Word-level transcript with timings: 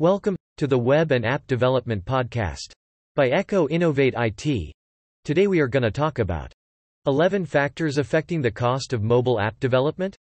Welcome 0.00 0.34
to 0.56 0.66
the 0.66 0.78
Web 0.78 1.12
and 1.12 1.26
App 1.26 1.46
Development 1.46 2.02
Podcast 2.02 2.72
by 3.16 3.28
Echo 3.28 3.68
Innovate 3.68 4.14
IT. 4.16 4.72
Today 5.26 5.46
we 5.46 5.60
are 5.60 5.68
going 5.68 5.82
to 5.82 5.90
talk 5.90 6.18
about 6.18 6.54
11 7.06 7.44
factors 7.44 7.98
affecting 7.98 8.40
the 8.40 8.50
cost 8.50 8.94
of 8.94 9.02
mobile 9.02 9.38
app 9.38 9.60
development. 9.60 10.16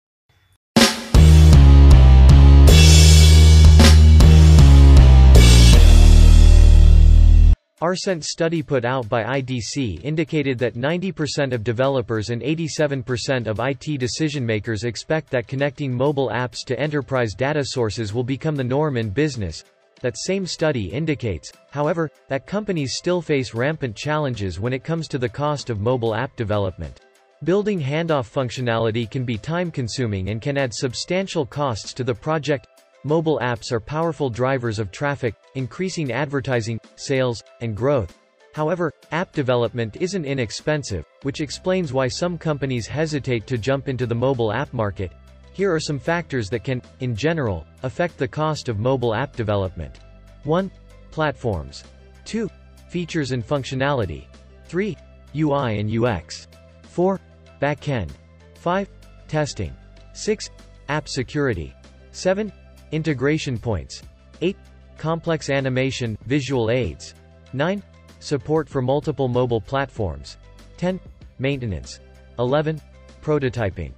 Our 7.80 7.92
recent 7.92 8.26
study 8.26 8.64
put 8.64 8.86
out 8.86 9.08
by 9.08 9.40
IDC 9.40 10.04
indicated 10.04 10.58
that 10.58 10.74
90% 10.74 11.54
of 11.54 11.64
developers 11.64 12.32
and 12.32 12.42
87% 12.42 13.46
of 13.46 13.60
IT 13.60 14.00
decision 14.00 14.44
makers 14.44 14.84
expect 14.84 15.30
that 15.30 15.48
connecting 15.48 15.94
mobile 15.94 16.30
apps 16.30 16.66
to 16.66 16.80
enterprise 16.80 17.36
data 17.36 17.64
sources 17.64 18.16
will 18.16 18.24
become 18.24 18.56
the 18.56 18.64
norm 18.64 18.98
in 18.98 19.12
business. 19.12 19.64
That 20.02 20.18
same 20.18 20.48
study 20.48 20.86
indicates, 20.88 21.54
however, 21.70 22.10
that 22.30 22.48
companies 22.48 22.96
still 22.96 23.22
face 23.22 23.54
rampant 23.54 23.96
challenges 23.96 24.60
when 24.60 24.74
it 24.74 24.84
comes 24.84 25.08
to 25.10 25.20
the 25.20 25.30
cost 25.30 25.70
of 25.70 25.80
mobile 25.80 26.16
app 26.16 26.36
development. 26.36 27.02
Building 27.44 27.80
handoff 27.80 28.28
functionality 28.28 29.08
can 29.08 29.24
be 29.24 29.38
time-consuming 29.38 30.30
and 30.30 30.42
can 30.42 30.58
add 30.58 30.74
substantial 30.74 31.46
costs 31.46 31.94
to 31.94 32.04
the 32.04 32.16
project, 32.16 32.68
Mobile 33.08 33.40
apps 33.42 33.72
are 33.72 33.80
powerful 33.80 34.30
drivers 34.30 34.80
of 34.80 34.92
traffic, 34.92 35.34
increasing 35.56 36.12
advertising, 36.12 36.78
sales, 36.98 37.42
and 37.62 37.74
growth. 37.74 38.20
However, 38.54 38.92
app 39.14 39.32
development 39.32 39.96
isn't 40.02 40.26
inexpensive, 40.26 41.06
which 41.22 41.40
explains 41.40 41.94
why 41.94 42.10
some 42.10 42.38
companies 42.38 42.86
hesitate 42.86 43.48
to 43.48 43.58
jump 43.58 43.88
into 43.88 44.06
the 44.06 44.14
mobile 44.14 44.52
app 44.52 44.74
market. 44.74 45.14
Here 45.54 45.74
are 45.74 45.80
some 45.80 46.00
factors 46.00 46.50
that 46.50 46.66
can, 46.66 46.82
in 47.00 47.16
general, 47.16 47.66
affect 47.84 48.18
the 48.18 48.28
cost 48.28 48.68
of 48.68 48.78
mobile 48.78 49.16
app 49.16 49.38
development. 49.38 50.02
1. 50.44 50.70
Platforms. 51.10 51.86
2. 52.26 52.50
Features 52.90 53.32
and 53.32 53.48
functionality. 53.48 54.26
3. 54.66 54.98
UI 55.34 55.80
and 55.80 55.90
UX. 55.90 56.50
4. 56.82 57.22
Backend. 57.62 58.10
5. 58.56 58.90
Testing. 59.30 59.74
6. 60.12 60.50
App 60.90 61.08
security. 61.08 61.74
7. 62.12 62.52
Integration 62.92 63.58
points. 63.58 64.02
8. 64.42 64.56
Complex 64.98 65.50
animation, 65.50 66.18
visual 66.26 66.72
aids. 66.72 67.16
9. 67.54 67.84
Support 68.20 68.70
for 68.70 68.82
multiple 68.82 69.28
mobile 69.28 69.60
platforms. 69.60 70.38
10. 70.78 71.00
Maintenance. 71.38 72.00
11. 72.40 72.82
Prototyping. 73.22 73.92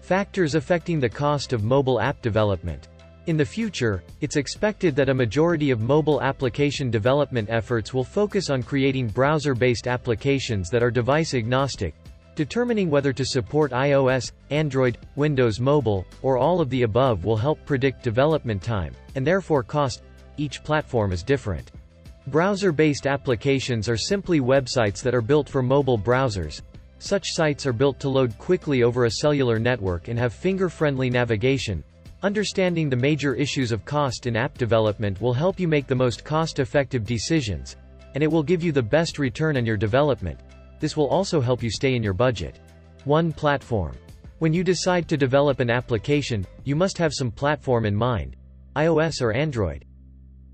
Factors 0.00 0.54
affecting 0.54 0.98
the 0.98 1.08
cost 1.08 1.52
of 1.52 1.64
mobile 1.64 2.00
app 2.00 2.22
development. 2.22 2.88
In 3.26 3.36
the 3.36 3.44
future, 3.44 4.02
it's 4.22 4.36
expected 4.36 4.96
that 4.96 5.10
a 5.10 5.14
majority 5.14 5.70
of 5.70 5.82
mobile 5.82 6.22
application 6.22 6.90
development 6.90 7.50
efforts 7.50 7.92
will 7.92 8.02
focus 8.02 8.48
on 8.48 8.62
creating 8.62 9.08
browser-based 9.08 9.86
applications 9.86 10.70
that 10.70 10.82
are 10.82 10.90
device-agnostic, 10.90 11.94
Determining 12.40 12.88
whether 12.88 13.12
to 13.12 13.22
support 13.22 13.70
iOS, 13.70 14.32
Android, 14.48 14.96
Windows 15.14 15.60
Mobile, 15.60 16.06
or 16.22 16.38
all 16.38 16.62
of 16.62 16.70
the 16.70 16.84
above 16.84 17.26
will 17.26 17.36
help 17.36 17.62
predict 17.66 18.02
development 18.02 18.62
time, 18.62 18.94
and 19.14 19.26
therefore 19.26 19.62
cost. 19.62 20.00
Each 20.38 20.64
platform 20.64 21.12
is 21.12 21.22
different. 21.22 21.70
Browser-based 22.28 23.06
applications 23.06 23.90
are 23.90 23.96
simply 23.98 24.40
websites 24.40 25.02
that 25.02 25.14
are 25.14 25.20
built 25.20 25.50
for 25.50 25.62
mobile 25.62 25.98
browsers. 25.98 26.62
Such 26.98 27.26
sites 27.28 27.66
are 27.66 27.74
built 27.74 28.00
to 28.00 28.08
load 28.08 28.38
quickly 28.38 28.84
over 28.84 29.04
a 29.04 29.10
cellular 29.10 29.58
network 29.58 30.08
and 30.08 30.18
have 30.18 30.32
finger-friendly 30.32 31.10
navigation. 31.10 31.84
Understanding 32.22 32.88
the 32.88 32.96
major 32.96 33.34
issues 33.34 33.70
of 33.70 33.84
cost 33.84 34.24
in 34.26 34.34
app 34.34 34.56
development 34.56 35.20
will 35.20 35.34
help 35.34 35.60
you 35.60 35.68
make 35.68 35.86
the 35.86 35.94
most 35.94 36.24
cost-effective 36.24 37.04
decisions, 37.04 37.76
and 38.14 38.24
it 38.24 38.32
will 38.32 38.42
give 38.42 38.62
you 38.62 38.72
the 38.72 38.82
best 38.82 39.18
return 39.18 39.58
on 39.58 39.66
your 39.66 39.76
development. 39.76 40.40
This 40.80 40.96
will 40.96 41.08
also 41.08 41.40
help 41.40 41.62
you 41.62 41.70
stay 41.70 41.94
in 41.94 42.02
your 42.02 42.14
budget. 42.14 42.58
1. 43.04 43.32
Platform. 43.32 43.94
When 44.38 44.54
you 44.54 44.64
decide 44.64 45.06
to 45.08 45.16
develop 45.18 45.60
an 45.60 45.70
application, 45.70 46.46
you 46.64 46.74
must 46.74 46.96
have 46.96 47.12
some 47.14 47.30
platform 47.30 47.84
in 47.84 47.94
mind. 47.94 48.36
iOS 48.74 49.20
or 49.20 49.32
Android. 49.32 49.84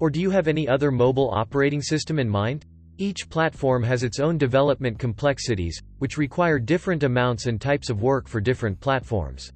Or 0.01 0.11
do 0.11 0.21
you 0.21 0.31
have 0.31 0.49
any 0.49 0.69
other 0.69 0.91
mobile 0.91 1.31
operating 1.31 1.81
system 1.81 2.19
in 2.19 2.29
mind? 2.29 2.67
Each 2.99 3.29
platform 3.31 3.83
has 3.85 4.03
its 4.03 4.19
own 4.19 4.37
development 4.39 4.99
complexities, 4.99 5.81
which 5.99 6.19
require 6.19 6.59
different 6.59 7.05
amounts 7.05 7.47
and 7.47 7.61
types 7.61 7.89
of 7.89 8.03
work 8.03 8.27
for 8.27 8.41
different 8.41 8.81
platforms. 8.81 9.53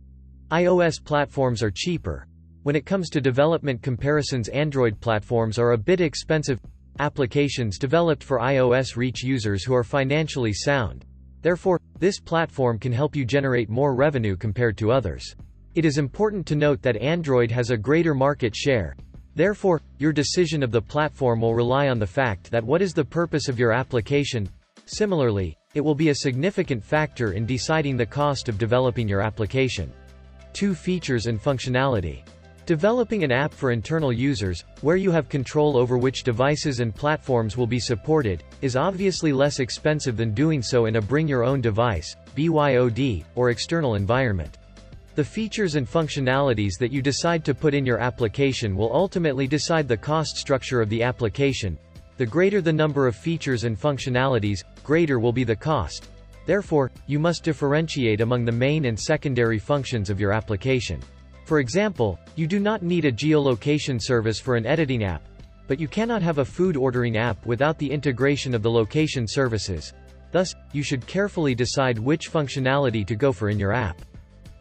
iOS 0.53 1.03
platforms 1.03 1.63
are 1.63 1.71
cheaper. 1.71 2.27
When 2.63 2.77
it 2.77 2.87
comes 2.87 3.09
to 3.11 3.21
development 3.21 3.83
comparisons 3.83 4.49
Android 4.49 5.01
platforms 5.01 5.59
are 5.59 5.73
a 5.73 5.79
bit 5.79 6.01
expensive, 6.01 6.61
Applications 6.99 7.79
developed 7.79 8.23
for 8.23 8.39
iOS 8.39 8.97
reach 8.97 9.23
users 9.23 9.65
who 9.65 9.75
are 9.75 9.85
financially 9.85 10.53
sound. 10.53 11.05
Therefore, 11.43 11.81
this 11.99 12.21
platform 12.21 12.79
can 12.79 12.93
help 12.93 13.17
you 13.17 13.25
generate 13.25 13.71
more 13.71 13.95
revenue 13.95 14.37
compared 14.37 14.77
to 14.79 14.93
others. 14.93 15.35
It 15.75 15.85
is 15.85 15.99
important 15.99 16.47
to 16.47 16.57
note 16.57 16.83
that 16.83 16.97
Android 16.97 17.51
has 17.51 17.71
a 17.71 17.77
greater 17.77 18.15
market 18.15 18.55
share. 18.55 18.97
Therefore, 19.37 19.81
your 19.99 20.13
decision 20.13 20.63
of 20.63 20.73
the 20.73 20.83
platform 20.83 21.41
will 21.41 21.55
rely 21.55 21.89
on 21.89 21.99
the 21.99 22.07
fact 22.07 22.51
that 22.51 22.65
what 22.65 22.83
is 22.83 22.93
the 22.93 23.05
purpose 23.05 23.49
of 23.49 23.59
your 23.59 23.73
application. 23.73 24.49
Similarly, 24.87 25.57
it 25.75 25.81
will 25.81 25.95
be 25.95 26.09
a 26.09 26.15
significant 26.15 26.85
factor 26.85 27.33
in 27.33 27.47
deciding 27.47 27.97
the 27.97 28.05
cost 28.05 28.49
of 28.49 28.59
developing 28.59 29.09
your 29.09 29.21
application. 29.21 29.93
2. 30.55 30.75
Features 30.75 31.27
and 31.27 31.41
functionality. 31.41 32.25
Developing 32.71 33.25
an 33.25 33.33
app 33.33 33.53
for 33.53 33.73
internal 33.73 34.13
users, 34.13 34.65
where 34.81 34.95
you 34.95 35.11
have 35.11 35.29
control 35.29 35.77
over 35.77 35.99
which 35.99 36.23
devices 36.23 36.79
and 36.79 36.95
platforms 36.95 37.57
will 37.57 37.67
be 37.67 37.81
supported, 37.81 38.45
is 38.63 38.77
obviously 38.77 39.33
less 39.33 39.59
expensive 39.59 40.17
than 40.17 40.33
doing 40.33 40.63
so 40.63 40.87
in 40.87 40.95
a 40.95 41.03
bring-your-own-device 41.03 42.15
BYOD, 42.37 43.25
or 43.35 43.51
external 43.51 43.97
environment. 43.97 44.59
The 45.17 45.25
features 45.25 45.75
and 45.75 45.85
functionalities 45.85 46.79
that 46.79 46.93
you 46.93 47.03
decide 47.03 47.45
to 47.47 47.57
put 47.57 47.75
in 47.75 47.85
your 47.85 47.99
application 47.99 48.77
will 48.77 48.95
ultimately 48.95 49.49
decide 49.49 49.89
the 49.89 49.97
cost 49.97 50.37
structure 50.37 50.81
of 50.81 50.89
the 50.91 51.03
application. 51.03 51.77
The 52.19 52.27
greater 52.27 52.61
the 52.61 52.73
number 52.73 53.09
of 53.09 53.17
features 53.17 53.65
and 53.65 53.77
functionalities, 53.77 54.63
greater 54.85 55.19
will 55.19 55.33
be 55.33 55.43
the 55.43 55.57
cost. 55.57 56.09
Therefore, 56.47 56.93
you 57.09 57.19
must 57.19 57.43
differentiate 57.43 58.21
among 58.21 58.45
the 58.45 58.53
main 58.53 58.85
and 58.85 58.97
secondary 58.97 59.59
functions 59.59 60.09
of 60.09 60.21
your 60.21 60.33
application. 60.33 61.03
For 61.51 61.59
example, 61.59 62.17
you 62.37 62.47
do 62.47 62.61
not 62.61 62.85
need 62.85 63.05
a 63.05 63.11
geolocation 63.11 64.01
service 64.01 64.39
for 64.39 64.55
an 64.55 64.67
editing 64.67 65.03
app, 65.03 65.21
but 65.67 65.81
you 65.81 65.89
cannot 65.89 66.23
have 66.23 66.39
a 66.39 66.45
food 66.45 66.77
ordering 66.77 67.17
app 67.17 67.45
without 67.45 67.77
the 67.77 67.91
integration 67.91 68.55
of 68.55 68.63
the 68.63 68.71
location 68.71 69.27
services. 69.27 69.93
Thus, 70.31 70.55
you 70.73 70.85
should 70.85 71.05
carefully 71.09 71.57
decide 71.57 71.99
which 71.99 72.31
functionality 72.31 73.05
to 73.05 73.17
go 73.17 73.33
for 73.33 73.49
in 73.49 73.59
your 73.59 73.73
app. 73.73 74.01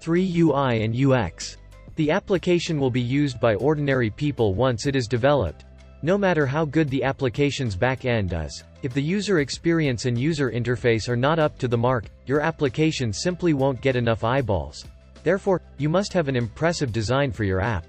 3. 0.02 0.34
UI 0.40 0.82
and 0.82 0.96
UX. 1.00 1.58
The 1.96 2.10
application 2.10 2.80
will 2.80 2.90
be 2.90 3.00
used 3.00 3.40
by 3.40 3.54
ordinary 3.54 4.10
people 4.10 4.56
once 4.56 4.88
it 4.88 4.96
is 4.96 5.06
developed. 5.06 5.66
No 6.02 6.18
matter 6.18 6.48
how 6.48 6.66
good 6.66 6.90
the 6.90 7.04
application's 7.04 7.76
back-end 7.76 8.34
is, 8.34 8.64
if 8.82 8.96
the 8.96 9.04
user 9.04 9.42
experience 9.42 10.06
and 10.06 10.18
user 10.18 10.50
interface 10.50 11.08
are 11.08 11.16
not 11.16 11.38
up 11.38 11.60
to 11.60 11.68
the 11.68 11.78
mark, 11.78 12.06
your 12.26 12.42
application 12.42 13.14
simply 13.14 13.54
won't 13.54 13.80
get 13.80 13.96
enough 13.96 14.24
eyeballs. 14.24 14.86
Therefore, 15.24 15.62
you 15.78 15.90
must 15.90 16.14
have 16.14 16.28
an 16.28 16.36
impressive 16.36 16.92
design 16.92 17.32
for 17.32 17.44
your 17.44 17.62
app. 17.62 17.86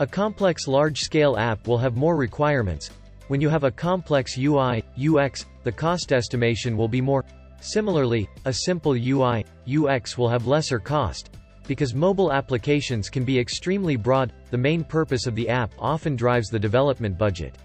A 0.00 0.06
complex 0.06 0.68
large-scale 0.68 1.36
app 1.36 1.66
will 1.66 1.78
have 1.78 1.96
more 1.96 2.16
requirements. 2.16 2.90
When 3.28 3.40
you 3.40 3.48
have 3.48 3.64
a 3.64 3.70
complex 3.70 4.38
UI, 4.38 4.84
UX, 4.98 5.46
the 5.64 5.72
cost 5.72 6.12
estimation 6.12 6.76
will 6.76 6.88
be 6.88 7.00
more. 7.00 7.24
Similarly, 7.60 8.28
a 8.44 8.52
simple 8.52 8.92
UI, 8.92 9.44
UX 9.68 10.16
will 10.16 10.28
have 10.28 10.46
lesser 10.46 10.78
cost. 10.78 11.30
Because 11.66 11.94
mobile 11.94 12.32
applications 12.32 13.10
can 13.10 13.24
be 13.24 13.38
extremely 13.38 13.96
broad, 13.96 14.32
the 14.50 14.56
main 14.56 14.84
purpose 14.84 15.26
of 15.26 15.34
the 15.34 15.48
app 15.48 15.72
often 15.78 16.16
drives 16.16 16.48
the 16.48 16.58
development 16.58 17.18
budget. 17.18 17.56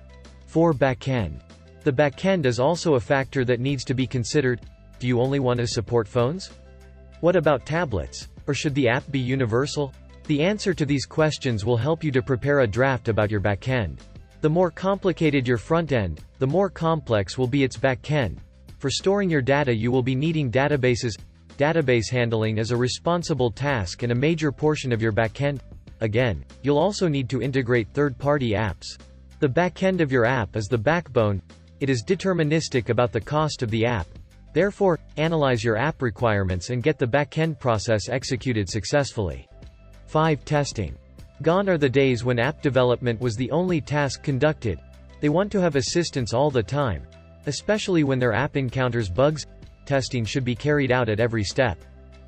4. 0.47 0.73
Backend. 0.73 1.39
The 1.83 1.94
backend 1.94 2.45
is 2.45 2.59
also 2.59 2.95
a 2.95 2.99
factor 2.99 3.45
that 3.45 3.59
needs 3.59 3.83
to 3.85 3.94
be 3.94 4.07
considered. 4.07 4.61
Do 4.99 5.07
you 5.07 5.21
only 5.21 5.39
want 5.39 5.59
to 5.59 5.67
support 5.67 6.07
phones? 6.07 6.49
What 7.21 7.35
about 7.35 7.65
tablets? 7.65 8.27
Or 8.48 8.54
should 8.54 8.75
the 8.75 8.90
app 8.90 9.10
be 9.12 9.19
universal? 9.19 9.94
The 10.25 10.42
answer 10.42 10.74
to 10.74 10.86
these 10.86 11.06
questions 11.06 11.66
will 11.66 11.78
help 11.78 12.04
you 12.04 12.12
to 12.12 12.22
prepare 12.22 12.62
a 12.62 12.68
draft 12.68 13.10
about 13.10 13.31
your 13.31 13.42
backend. 13.42 14.00
The 14.42 14.50
more 14.50 14.72
complicated 14.72 15.48
your 15.48 15.57
front 15.57 15.92
end, 15.92 16.22
the 16.40 16.48
more 16.48 16.69
complex 16.69 17.38
will 17.38 17.48
be 17.48 17.63
its 17.63 17.78
backend. 17.78 18.38
For 18.80 18.90
storing 18.90 19.30
your 19.30 19.42
data 19.42 19.74
you 19.74 19.92
will 19.92 20.04
be 20.04 20.16
needing 20.16 20.51
databases. 20.51 21.18
Database 21.57 22.10
handling 22.10 22.57
is 22.57 22.72
a 22.72 22.78
responsible 22.78 23.51
task 23.51 24.04
and 24.04 24.12
a 24.12 24.16
major 24.16 24.51
portion 24.51 24.92
of 24.92 25.01
your 25.01 25.13
backend. 25.13 25.60
Again, 26.01 26.44
you'll 26.63 26.78
also 26.78 27.07
need 27.07 27.30
to 27.30 27.42
integrate 27.42 27.94
third-party 27.94 28.51
apps. 28.51 28.98
The 29.40 29.48
backend 29.48 30.01
of 30.01 30.12
your 30.12 30.25
app 30.25 30.56
is 30.57 30.68
the 30.68 30.78
backbone. 30.78 31.42
It 31.80 31.90
is 31.90 32.04
deterministic 32.06 32.90
about 32.90 33.12
the 33.12 33.22
cost 33.22 33.62
of 33.62 33.69
the 33.69 33.86
app, 33.86 34.07
Therefore, 34.53 35.00
analyze 35.17 35.63
your 35.63 35.77
app 35.77 36.01
requirements 36.01 36.69
and 36.69 36.83
get 36.83 37.00
the 37.00 37.07
backend 37.07 37.59
process 37.59 38.07
executed 38.07 38.69
successfully. 38.69 39.47
5. 40.05 40.45
Testing. 40.45 40.95
Gone 41.41 41.67
are 41.67 41.77
the 41.77 41.89
days 41.89 42.23
when 42.23 42.39
app 42.39 42.61
development 42.61 43.19
was 43.19 43.35
the 43.35 43.51
only 43.51 43.81
task 43.81 44.21
conducted. 44.21 44.79
They 45.19 45.29
want 45.29 45.51
to 45.53 45.61
have 45.61 45.75
assistance 45.75 46.33
all 46.33 46.51
the 46.51 46.61
time. 46.61 47.03
Especially 47.47 48.03
when 48.03 48.19
their 48.19 48.33
app 48.33 48.55
encounters 48.55 49.09
bugs, 49.09 49.47
testing 49.85 50.23
should 50.23 50.45
be 50.45 50.56
carried 50.56 50.91
out 50.91 51.09
at 51.09 51.19
every 51.19 51.44
step. 51.44 51.77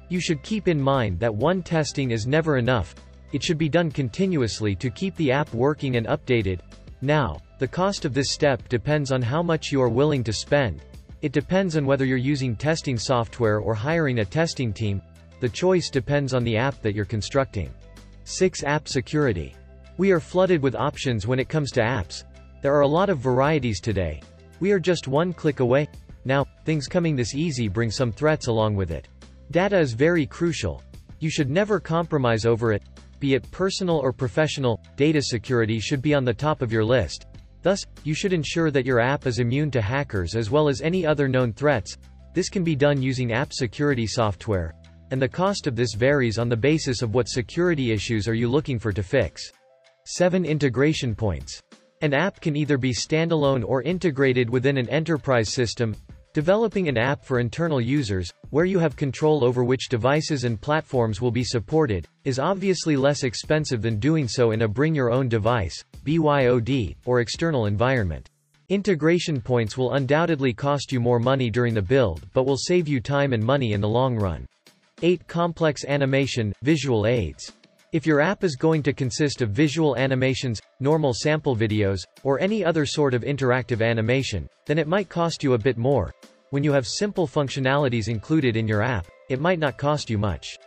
You 0.10 0.20
should 0.20 0.44
keep 0.44 0.68
in 0.68 0.82
mind 0.82 1.20
that 1.20 1.34
one 1.34 1.62
testing 1.62 2.12
is 2.12 2.28
never 2.28 2.58
enough, 2.58 2.96
it 3.32 3.44
should 3.44 3.58
be 3.58 3.70
done 3.70 3.92
continuously 3.92 4.76
to 4.76 4.90
keep 4.90 5.16
the 5.16 5.32
app 5.32 5.54
working 5.54 5.96
and 5.96 6.08
updated. 6.08 6.60
Now, 7.02 7.40
the 7.60 7.68
cost 7.68 8.06
of 8.06 8.14
this 8.14 8.32
step 8.32 8.68
depends 8.70 9.12
on 9.12 9.22
how 9.22 9.42
much 9.42 9.72
you 9.72 9.82
are 9.82 9.90
willing 9.90 10.24
to 10.24 10.34
spend. 10.34 10.82
It 11.26 11.32
depends 11.32 11.76
on 11.76 11.88
whether 11.88 12.06
you're 12.06 12.18
using 12.18 12.56
testing 12.56 13.00
software 13.00 13.58
or 13.58 13.74
hiring 13.74 14.20
a 14.20 14.26
testing 14.26 14.72
team. 14.72 15.02
The 15.40 15.50
choice 15.50 15.90
depends 15.90 16.36
on 16.36 16.44
the 16.44 16.56
app 16.56 16.84
that 16.84 16.94
you're 16.94 17.04
constructing. 17.04 17.74
6. 18.26 18.64
App 18.64 18.88
Security. 18.88 19.56
We 19.98 20.12
are 20.12 20.20
flooded 20.20 20.62
with 20.62 20.76
options 20.76 21.26
when 21.26 21.40
it 21.40 21.50
comes 21.50 21.72
to 21.72 21.82
apps. 21.82 22.26
There 22.62 22.76
are 22.76 22.82
a 22.82 22.88
lot 22.88 23.10
of 23.10 23.18
varieties 23.18 23.82
today. 23.82 24.22
We 24.60 24.72
are 24.72 24.78
just 24.78 25.08
one 25.08 25.34
click 25.34 25.62
away. 25.62 25.90
Now, 26.26 26.46
things 26.64 26.86
coming 26.86 27.16
this 27.16 27.34
easy 27.34 27.70
bring 27.70 27.90
some 27.90 28.12
threats 28.12 28.46
along 28.46 28.76
with 28.76 28.92
it. 28.92 29.08
Data 29.50 29.80
is 29.80 29.94
very 29.94 30.28
crucial. 30.28 30.84
You 31.22 31.32
should 31.32 31.50
never 31.50 31.80
compromise 31.80 32.46
over 32.46 32.72
it. 32.72 32.84
Be 33.20 33.34
it 33.34 33.50
personal 33.50 33.98
or 33.98 34.14
professional, 34.14 34.80
data 34.96 35.24
security 35.24 35.80
should 35.80 36.04
be 36.04 36.14
on 36.14 36.24
the 36.24 36.36
top 36.36 36.62
of 36.62 36.72
your 36.72 36.86
list. 36.86 37.26
Thus, 37.66 37.84
you 38.04 38.14
should 38.14 38.32
ensure 38.32 38.70
that 38.70 38.86
your 38.86 39.00
app 39.00 39.26
is 39.26 39.40
immune 39.40 39.72
to 39.72 39.82
hackers 39.82 40.36
as 40.36 40.52
well 40.52 40.70
as 40.70 40.82
any 40.82 41.04
other 41.04 41.28
known 41.28 41.52
threats. 41.52 41.98
This 42.36 42.48
can 42.48 42.64
be 42.64 42.76
done 42.76 43.02
using 43.02 43.34
app 43.34 43.52
security 43.52 44.06
software. 44.06 44.76
And 45.10 45.20
the 45.20 45.28
cost 45.28 45.66
of 45.66 45.76
this 45.76 45.96
varies 45.96 46.38
on 46.38 46.48
the 46.48 46.56
basis 46.56 47.02
of 47.02 47.16
what 47.16 47.28
security 47.28 47.92
issues 47.92 48.28
are 48.28 48.36
you 48.36 48.50
looking 48.50 48.78
for 48.78 48.92
to 48.92 49.02
fix. 49.02 49.52
7 50.06 50.46
Integration 50.46 51.16
Points. 51.16 51.60
An 52.04 52.14
app 52.14 52.40
can 52.40 52.56
either 52.56 52.78
be 52.78 52.94
standalone 52.94 53.66
or 53.66 53.82
integrated 53.82 54.48
within 54.48 54.78
an 54.78 54.88
enterprise 54.90 55.50
system, 55.50 55.96
Developing 56.36 56.90
an 56.90 56.98
app 56.98 57.24
for 57.24 57.40
internal 57.40 57.80
users, 57.80 58.30
where 58.50 58.66
you 58.66 58.78
have 58.78 58.98
control 58.98 59.46
over 59.46 59.64
which 59.64 59.88
devices 59.88 60.44
and 60.44 60.60
platforms 60.60 61.22
will 61.22 61.32
be 61.32 61.46
supported, 61.46 62.06
is 62.26 62.40
obviously 62.40 62.98
less 62.98 63.24
expensive 63.24 63.82
than 63.82 64.00
doing 64.00 64.28
so 64.28 64.52
in 64.52 64.64
a 64.64 64.68
bring-your-own-device 64.68 65.82
BYOD, 66.04 66.98
or 67.06 67.22
external 67.22 67.68
environment. 67.68 68.30
Integration 68.68 69.40
points 69.40 69.78
will 69.78 69.94
undoubtedly 69.94 70.52
cost 70.52 70.92
you 70.92 71.00
more 71.00 71.20
money 71.20 71.50
during 71.50 71.74
the 71.74 71.82
build 71.82 72.28
but 72.34 72.46
will 72.46 72.58
save 72.58 72.86
you 72.86 73.00
time 73.00 73.32
and 73.32 73.42
money 73.42 73.72
in 73.72 73.80
the 73.80 73.88
long 73.88 74.18
run. 74.18 74.46
8. 75.04 75.26
Complex 75.30 75.86
animation, 75.86 76.54
visual 76.62 77.08
aids. 77.08 77.54
If 77.96 78.06
your 78.06 78.20
app 78.20 78.44
is 78.44 78.58
going 78.58 78.84
to 78.84 78.92
consist 78.92 79.42
of 79.42 79.52
visual 79.52 79.96
animations, 79.96 80.62
normal 80.82 81.14
sample 81.14 81.56
videos, 81.56 82.02
or 82.24 82.42
any 82.42 82.62
other 82.62 82.86
sort 82.86 83.14
of 83.14 83.22
interactive 83.22 83.82
animation, 83.82 84.50
then 84.66 84.78
it 84.78 84.90
might 84.90 85.08
cost 85.08 85.46
you 85.46 85.54
a 85.54 85.58
bit 85.58 85.78
more. 85.78 86.12
When 86.50 86.62
you 86.62 86.74
have 86.74 86.86
simple 86.86 87.26
functionalities 87.26 88.10
included 88.10 88.58
in 88.58 88.68
your 88.68 88.82
app, 88.82 89.08
it 89.30 89.40
might 89.40 89.60
not 89.60 89.78
cost 89.78 90.10
you 90.10 90.18
much. 90.18 90.58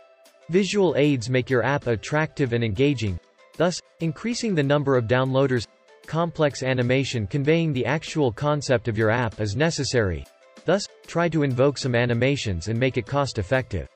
Visual 0.49 0.95
aids 0.97 1.29
make 1.29 1.51
your 1.51 1.63
app 1.63 1.85
attractive 1.85 2.53
and 2.53 2.63
engaging, 2.63 3.19
thus, 3.57 3.79
increasing 3.99 4.55
the 4.55 4.63
number 4.63 4.97
of 4.97 5.05
downloaders. 5.05 5.67
Complex 6.07 6.63
animation 6.63 7.27
conveying 7.27 7.73
the 7.73 7.85
actual 7.85 8.31
concept 8.31 8.87
of 8.87 8.97
your 8.97 9.11
app 9.11 9.39
is 9.39 9.55
necessary. 9.55 10.25
Thus, 10.65 10.83
try 11.05 11.29
to 11.29 11.43
invoke 11.43 11.77
some 11.77 11.93
animations 11.93 12.69
and 12.69 12.79
make 12.79 12.97
it 12.97 13.05
cost-effective. 13.05 13.87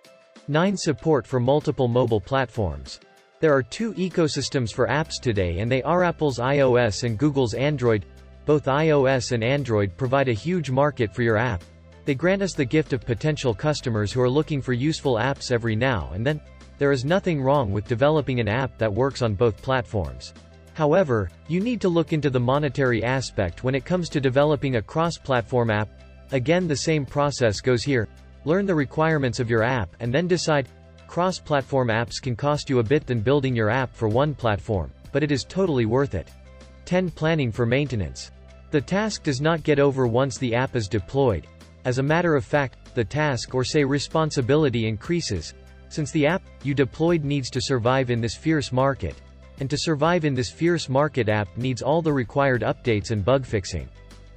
9. 0.48 0.78
Support 0.78 1.26
for 1.26 1.40
multiple 1.40 1.88
mobile 1.88 2.22
platforms. 2.22 3.00
There 3.44 3.54
are 3.54 3.62
two 3.62 3.94
ecosystems 3.96 4.74
for 4.74 4.88
apps 4.88 5.20
today 5.20 5.60
and 5.60 5.70
they 5.70 5.84
are 5.84 6.06
Apple's 6.06 6.40
iOS 6.40 7.04
and 7.04 7.18
Google's 7.18 7.54
Android. 7.54 8.06
Both 8.46 8.68
iOS 8.68 9.34
and 9.34 9.44
Android 9.44 9.98
provide 9.98 10.30
a 10.30 10.34
huge 10.34 10.72
market 10.72 11.14
for 11.14 11.24
your 11.24 11.36
app. 11.36 11.62
They 12.06 12.16
grant 12.16 12.42
us 12.42 12.54
the 12.54 12.64
gift 12.64 12.94
of 12.94 13.06
potential 13.06 13.54
customers 13.54 14.14
who 14.14 14.22
are 14.22 14.30
looking 14.30 14.62
for 14.62 14.72
useful 14.72 15.16
apps 15.16 15.52
every 15.52 15.76
now 15.76 16.12
and 16.14 16.26
then. 16.26 16.40
There 16.78 16.94
is 16.94 17.04
nothing 17.04 17.42
wrong 17.42 17.74
with 17.74 17.86
developing 17.86 18.40
an 18.40 18.48
app 18.48 18.78
that 18.78 18.94
works 18.94 19.22
on 19.22 19.36
both 19.36 19.62
platforms. 19.62 20.34
However, 20.74 21.30
you 21.50 21.60
need 21.60 21.82
to 21.82 21.90
look 21.90 22.14
into 22.14 22.30
the 22.30 22.40
monetary 22.40 23.04
aspect 23.04 23.62
when 23.62 23.76
it 23.76 23.84
comes 23.84 24.08
to 24.12 24.22
developing 24.22 24.78
a 24.78 24.82
cross-platform 24.82 25.70
app. 25.70 25.90
Again 26.32 26.66
the 26.66 26.78
same 26.78 27.06
process 27.06 27.60
goes 27.60 27.84
here. 27.84 28.08
Learn 28.46 28.66
the 28.66 28.74
requirements 28.74 29.42
of 29.42 29.50
your 29.50 29.64
app 29.64 29.94
and 30.00 30.14
then 30.14 30.30
decide, 30.30 30.70
Cross-platform 31.08 31.90
apps 31.90 32.22
can 32.22 32.36
cost 32.36 32.70
you 32.70 32.80
a 32.80 32.84
bit 32.84 33.06
than 33.06 33.20
building 33.20 33.56
your 33.56 33.70
app 33.70 33.94
for 33.94 34.08
one 34.08 34.34
platform, 34.34 34.92
but 35.12 35.24
it 35.24 35.32
is 35.32 35.44
totally 35.44 35.86
worth 35.86 36.16
it. 36.16 36.30
10. 36.86 37.12
Planning 37.12 37.52
for 37.52 37.66
maintenance. 37.66 38.32
The 38.72 38.82
task 38.82 39.24
does 39.24 39.40
not 39.40 39.64
get 39.64 39.80
over 39.80 40.08
once 40.08 40.38
the 40.38 40.56
app 40.56 40.76
is 40.76 40.88
deployed. 40.88 41.46
As 41.86 42.00
a 42.00 42.04
matter 42.04 42.36
of 42.36 42.46
fact, 42.46 42.96
the 42.96 43.04
task 43.04 43.54
or 43.54 43.64
say 43.64 43.84
responsibility 43.84 44.88
increases, 44.88 45.54
since 45.90 46.12
the 46.12 46.26
app 46.26 46.42
you 46.64 46.74
deployed 46.74 47.24
needs 47.24 47.50
to 47.52 47.62
survive 47.62 48.10
in 48.10 48.20
this 48.20 48.36
fierce 48.36 48.72
market. 48.72 49.16
And 49.60 49.70
to 49.70 49.78
survive 49.78 50.26
in 50.26 50.34
this 50.34 50.50
fierce 50.50 50.90
market 50.90 51.30
app 51.30 51.56
needs 51.58 51.84
all 51.84 52.02
the 52.02 52.12
required 52.12 52.62
updates 52.62 53.12
and 53.12 53.24
bug 53.24 53.46
fixing. 53.46 53.88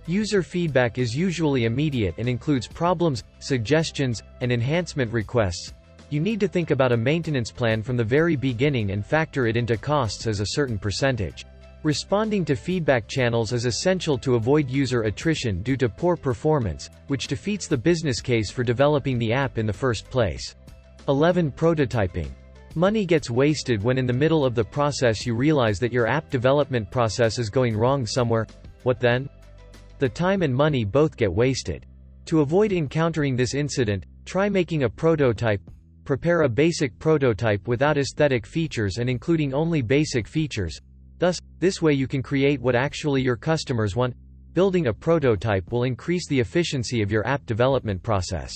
User 0.07 0.43
feedback 0.43 0.99
is 0.99 1.17
usually 1.17 1.65
immediate 1.65 2.15
and 2.19 2.29
includes 2.29 2.69
problems, 2.69 3.25
suggestions, 3.39 4.23
and 4.41 4.53
enhancement 4.53 5.13
requests, 5.13 5.73
you 6.11 6.21
need 6.21 6.41
to 6.41 6.49
think 6.49 6.71
about 6.71 6.93
a 6.93 6.97
maintenance 6.97 7.51
plan 7.51 7.83
from 7.83 7.97
the 7.97 8.05
very 8.05 8.37
beginning 8.37 8.91
and 8.91 9.05
factor 9.05 9.47
it 9.47 9.57
into 9.57 9.77
costs 9.77 10.27
as 10.27 10.41
a 10.41 10.47
certain 10.47 10.79
percentage. 10.79 11.45
Responding 11.83 12.45
to 12.45 12.57
feedback 12.57 13.07
channels 13.07 13.53
is 13.53 13.65
essential 13.65 14.17
to 14.19 14.35
avoid 14.35 14.71
user 14.71 15.03
attrition 15.03 15.63
due 15.63 15.77
to 15.77 15.89
poor 15.89 16.17
performance, 16.17 16.91
which 17.09 17.27
defeats 17.27 17.67
the 17.67 17.77
business 17.77 18.21
case 18.21 18.51
for 18.51 18.65
developing 18.65 19.19
the 19.19 19.33
app 19.33 19.59
in 19.59 19.67
the 19.67 19.73
first 19.73 20.11
place. 20.11 20.55
11. 21.09 21.53
Prototyping. 21.53 22.29
Money 22.75 23.07
gets 23.07 23.31
wasted 23.31 23.83
when 23.83 23.99
in 23.99 24.07
the 24.07 24.13
middle 24.13 24.45
of 24.45 24.55
the 24.55 24.65
process 24.65 25.25
you 25.25 25.35
realize 25.35 25.79
that 25.79 25.93
your 25.93 26.07
app 26.07 26.29
development 26.31 26.91
process 26.91 27.39
is 27.39 27.51
going 27.51 27.77
wrong 27.77 28.05
somewhere. 28.05 28.47
What 28.83 29.01
then? 29.01 29.29
The 29.99 30.09
time 30.09 30.43
and 30.43 30.55
money 30.55 30.85
both 30.85 31.17
get 31.17 31.33
wasted. 31.33 31.87
To 32.27 32.41
avoid 32.41 32.73
encountering 32.73 33.37
this 33.37 33.55
incident, 33.55 34.05
try 34.25 34.49
making 34.49 34.83
a 34.83 34.91
prototype, 34.91 35.61
Prepare 36.07 36.43
a 36.43 36.49
basic 36.49 36.97
prototype 37.01 37.67
without 37.67 37.99
aesthetic 37.99 38.47
features 38.47 38.99
and 38.99 39.11
including 39.11 39.53
only 39.53 39.83
basic 39.83 40.29
features. 40.29 40.79
Thus, 41.19 41.41
this 41.59 41.83
way 41.83 41.95
you 41.95 42.07
can 42.07 42.23
create 42.23 42.61
what 42.61 42.77
actually 42.77 43.23
your 43.23 43.35
customers 43.35 43.97
want. 43.97 44.15
Building 44.55 44.87
a 44.87 44.95
prototype 44.95 45.73
will 45.73 45.83
increase 45.83 46.29
the 46.29 46.39
efficiency 46.39 47.03
of 47.03 47.11
your 47.11 47.27
app 47.27 47.45
development 47.45 48.05
process. 48.05 48.55